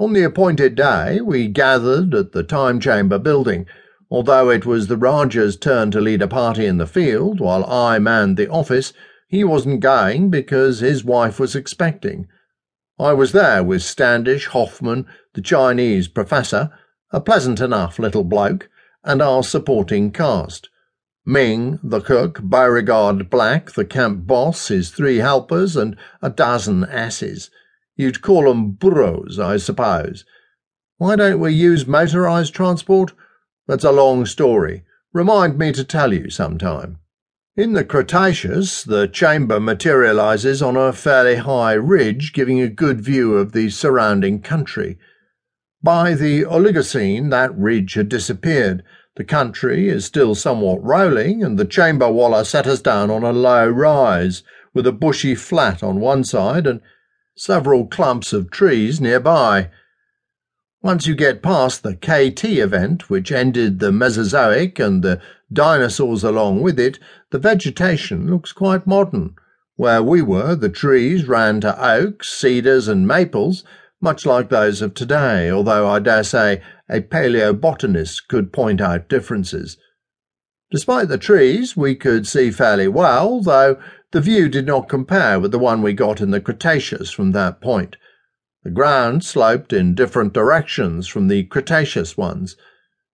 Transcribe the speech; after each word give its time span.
On 0.00 0.14
the 0.14 0.22
appointed 0.22 0.76
day, 0.76 1.20
we 1.20 1.46
gathered 1.46 2.14
at 2.14 2.32
the 2.32 2.42
Time 2.42 2.80
Chamber 2.80 3.18
building. 3.18 3.66
Although 4.10 4.48
it 4.48 4.64
was 4.64 4.86
the 4.86 4.96
Rajah's 4.96 5.58
turn 5.58 5.90
to 5.90 6.00
lead 6.00 6.22
a 6.22 6.26
party 6.26 6.64
in 6.64 6.78
the 6.78 6.86
field, 6.86 7.38
while 7.38 7.66
I 7.66 7.98
manned 7.98 8.38
the 8.38 8.48
office, 8.48 8.94
he 9.28 9.44
wasn't 9.44 9.80
going 9.80 10.30
because 10.30 10.80
his 10.80 11.04
wife 11.04 11.38
was 11.38 11.54
expecting. 11.54 12.28
I 12.98 13.12
was 13.12 13.32
there 13.32 13.62
with 13.62 13.82
Standish, 13.82 14.46
Hoffman, 14.46 15.04
the 15.34 15.42
Chinese 15.42 16.08
professor, 16.08 16.70
a 17.10 17.20
pleasant 17.20 17.60
enough 17.60 17.98
little 17.98 18.24
bloke, 18.24 18.70
and 19.04 19.20
our 19.20 19.42
supporting 19.42 20.12
cast. 20.12 20.70
Ming, 21.26 21.78
the 21.82 22.00
cook, 22.00 22.40
Beauregard 22.42 23.28
Black, 23.28 23.72
the 23.72 23.84
camp 23.84 24.26
boss, 24.26 24.68
his 24.68 24.88
three 24.88 25.18
helpers, 25.18 25.76
and 25.76 25.94
a 26.22 26.30
dozen 26.30 26.84
asses. 26.84 27.50
You'd 27.96 28.22
call 28.22 28.48
'em 28.48 28.72
burros, 28.72 29.38
I 29.38 29.56
suppose. 29.56 30.24
Why 30.98 31.16
don't 31.16 31.40
we 31.40 31.52
use 31.52 31.86
motorized 31.86 32.54
transport? 32.54 33.12
That's 33.66 33.84
a 33.84 33.92
long 33.92 34.26
story. 34.26 34.84
Remind 35.12 35.58
me 35.58 35.72
to 35.72 35.84
tell 35.84 36.12
you 36.12 36.30
sometime. 36.30 36.98
In 37.56 37.72
the 37.72 37.84
Cretaceous, 37.84 38.84
the 38.84 39.08
chamber 39.08 39.58
materializes 39.58 40.62
on 40.62 40.76
a 40.76 40.92
fairly 40.92 41.36
high 41.36 41.72
ridge, 41.72 42.32
giving 42.32 42.60
a 42.60 42.68
good 42.68 43.00
view 43.00 43.34
of 43.34 43.52
the 43.52 43.70
surrounding 43.70 44.40
country. 44.40 44.98
By 45.82 46.14
the 46.14 46.44
Oligocene, 46.44 47.30
that 47.30 47.56
ridge 47.58 47.94
had 47.94 48.08
disappeared. 48.08 48.82
The 49.16 49.24
country 49.24 49.88
is 49.88 50.04
still 50.04 50.34
somewhat 50.34 50.84
rolling, 50.84 51.42
and 51.42 51.58
the 51.58 51.64
chamber 51.64 52.10
walla 52.10 52.44
set 52.44 52.66
us 52.66 52.80
down 52.80 53.10
on 53.10 53.24
a 53.24 53.32
low 53.32 53.68
rise, 53.68 54.42
with 54.72 54.86
a 54.86 54.92
bushy 54.92 55.34
flat 55.34 55.82
on 55.82 55.98
one 55.98 56.22
side 56.22 56.66
and 56.66 56.80
several 57.40 57.86
clumps 57.86 58.34
of 58.34 58.50
trees 58.50 59.00
nearby. 59.00 59.70
Once 60.82 61.06
you 61.06 61.14
get 61.14 61.42
past 61.42 61.82
the 61.82 61.96
KT 61.96 62.44
event, 62.44 63.08
which 63.08 63.32
ended 63.32 63.78
the 63.78 63.90
Mesozoic 63.90 64.78
and 64.78 65.02
the 65.02 65.18
dinosaurs 65.50 66.22
along 66.22 66.60
with 66.60 66.78
it, 66.78 66.98
the 67.30 67.38
vegetation 67.38 68.30
looks 68.30 68.52
quite 68.52 68.86
modern. 68.86 69.34
Where 69.76 70.02
we 70.02 70.20
were, 70.20 70.54
the 70.54 70.68
trees 70.68 71.26
ran 71.26 71.62
to 71.62 71.82
oaks, 71.82 72.28
cedars, 72.28 72.88
and 72.88 73.08
maples, 73.08 73.64
much 74.02 74.26
like 74.26 74.50
those 74.50 74.82
of 74.82 74.92
today, 74.92 75.50
although 75.50 75.88
I 75.88 75.98
dare 75.98 76.24
say 76.24 76.60
a 76.90 77.00
paleobotanist 77.00 78.28
could 78.28 78.52
point 78.52 78.82
out 78.82 79.08
differences. 79.08 79.78
Despite 80.70 81.08
the 81.08 81.16
trees, 81.16 81.74
we 81.74 81.94
could 81.94 82.26
see 82.26 82.50
fairly 82.50 82.86
well, 82.86 83.40
though 83.40 83.80
the 84.12 84.20
view 84.20 84.48
did 84.48 84.66
not 84.66 84.88
compare 84.88 85.38
with 85.38 85.52
the 85.52 85.58
one 85.58 85.82
we 85.82 85.92
got 85.92 86.20
in 86.20 86.30
the 86.30 86.40
Cretaceous 86.40 87.10
from 87.10 87.32
that 87.32 87.60
point. 87.60 87.96
The 88.64 88.70
ground 88.70 89.24
sloped 89.24 89.72
in 89.72 89.94
different 89.94 90.32
directions 90.32 91.06
from 91.06 91.28
the 91.28 91.44
Cretaceous 91.44 92.16
ones. 92.16 92.56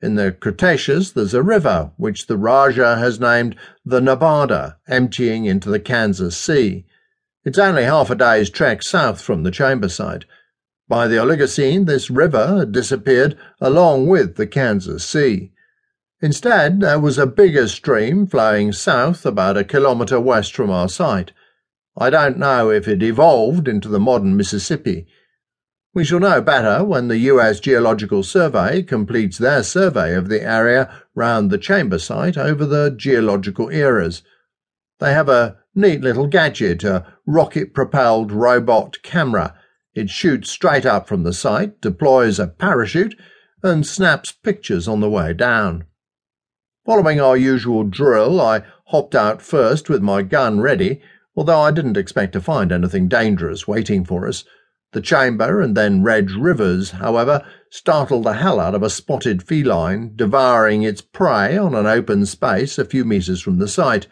In 0.00 0.14
the 0.14 0.32
Cretaceous, 0.32 1.10
there's 1.12 1.34
a 1.34 1.42
river, 1.42 1.92
which 1.96 2.26
the 2.26 2.36
Rajah 2.36 2.96
has 2.96 3.20
named 3.20 3.54
the 3.84 4.00
Narbada, 4.00 4.76
emptying 4.88 5.44
into 5.44 5.68
the 5.68 5.80
Kansas 5.80 6.36
Sea. 6.36 6.86
It's 7.44 7.58
only 7.58 7.84
half 7.84 8.10
a 8.10 8.14
day's 8.14 8.50
trek 8.50 8.82
south 8.82 9.20
from 9.20 9.42
the 9.42 9.50
chamber 9.50 9.88
site. 9.88 10.24
By 10.88 11.06
the 11.06 11.16
Oligocene, 11.16 11.86
this 11.86 12.10
river 12.10 12.58
had 12.58 12.72
disappeared 12.72 13.36
along 13.60 14.06
with 14.06 14.36
the 14.36 14.46
Kansas 14.46 15.04
Sea. 15.04 15.52
Instead, 16.20 16.80
there 16.80 16.98
was 16.98 17.16
a 17.16 17.26
bigger 17.26 17.68
stream 17.68 18.26
flowing 18.26 18.72
south 18.72 19.24
about 19.24 19.56
a 19.56 19.62
kilometre 19.62 20.18
west 20.18 20.54
from 20.54 20.68
our 20.68 20.88
site. 20.88 21.30
I 21.96 22.10
don't 22.10 22.38
know 22.38 22.70
if 22.70 22.88
it 22.88 23.02
evolved 23.02 23.68
into 23.68 23.88
the 23.88 24.00
modern 24.00 24.36
Mississippi. 24.36 25.06
We 25.94 26.04
shall 26.04 26.20
know 26.20 26.40
better 26.40 26.84
when 26.84 27.08
the 27.08 27.18
US 27.18 27.60
Geological 27.60 28.22
Survey 28.22 28.82
completes 28.82 29.38
their 29.38 29.62
survey 29.62 30.14
of 30.14 30.28
the 30.28 30.42
area 30.42 30.92
round 31.14 31.50
the 31.50 31.58
chamber 31.58 31.98
site 31.98 32.36
over 32.36 32.66
the 32.66 32.90
geological 32.90 33.68
eras. 33.68 34.22
They 34.98 35.12
have 35.12 35.28
a 35.28 35.58
neat 35.74 36.00
little 36.00 36.26
gadget, 36.26 36.82
a 36.82 37.06
rocket 37.26 37.74
propelled 37.74 38.32
robot 38.32 39.02
camera. 39.02 39.54
It 39.94 40.10
shoots 40.10 40.50
straight 40.50 40.84
up 40.84 41.06
from 41.08 41.22
the 41.22 41.32
site, 41.32 41.80
deploys 41.80 42.40
a 42.40 42.48
parachute, 42.48 43.14
and 43.62 43.86
snaps 43.86 44.32
pictures 44.32 44.88
on 44.88 45.00
the 45.00 45.10
way 45.10 45.32
down. 45.32 45.84
Following 46.88 47.20
our 47.20 47.36
usual 47.36 47.84
drill, 47.84 48.40
I 48.40 48.62
hopped 48.86 49.14
out 49.14 49.42
first 49.42 49.90
with 49.90 50.00
my 50.00 50.22
gun 50.22 50.62
ready, 50.62 51.02
although 51.36 51.60
I 51.60 51.70
didn't 51.70 51.98
expect 51.98 52.32
to 52.32 52.40
find 52.40 52.72
anything 52.72 53.08
dangerous 53.08 53.68
waiting 53.68 54.06
for 54.06 54.26
us. 54.26 54.44
The 54.92 55.02
chamber 55.02 55.60
and 55.60 55.76
then 55.76 56.02
Red 56.02 56.30
Rivers, 56.30 56.92
however, 56.92 57.44
startled 57.68 58.24
the 58.24 58.32
hell 58.32 58.58
out 58.58 58.74
of 58.74 58.82
a 58.82 58.88
spotted 58.88 59.42
feline 59.42 60.12
devouring 60.16 60.82
its 60.82 61.02
prey 61.02 61.58
on 61.58 61.74
an 61.74 61.84
open 61.84 62.24
space 62.24 62.78
a 62.78 62.86
few 62.86 63.04
metres 63.04 63.42
from 63.42 63.58
the 63.58 63.68
site. 63.68 64.06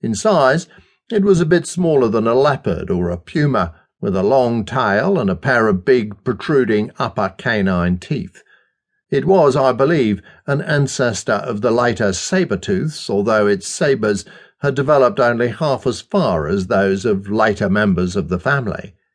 In 0.00 0.14
size, 0.14 0.68
it 1.12 1.22
was 1.22 1.42
a 1.42 1.44
bit 1.44 1.66
smaller 1.66 2.08
than 2.08 2.26
a 2.26 2.34
leopard 2.34 2.90
or 2.90 3.10
a 3.10 3.18
puma, 3.18 3.74
with 4.00 4.16
a 4.16 4.22
long 4.22 4.64
tail 4.64 5.20
and 5.20 5.28
a 5.28 5.36
pair 5.36 5.68
of 5.68 5.84
big, 5.84 6.24
protruding 6.24 6.92
upper 6.98 7.34
canine 7.36 7.98
teeth. 7.98 8.42
It 9.08 9.24
was, 9.24 9.54
I 9.54 9.70
believe, 9.70 10.20
an 10.48 10.60
ancestor 10.60 11.34
of 11.34 11.60
the 11.60 11.70
later 11.70 12.12
saber-tooths, 12.12 13.08
although 13.08 13.46
its 13.46 13.68
sabres 13.68 14.24
had 14.58 14.74
developed 14.74 15.20
only 15.20 15.48
half 15.48 15.86
as 15.86 16.00
far 16.00 16.48
as 16.48 16.66
those 16.66 17.04
of 17.04 17.30
later 17.30 17.70
members 17.70 18.16
of 18.16 18.28
the 18.28 18.40
family. 18.40 18.95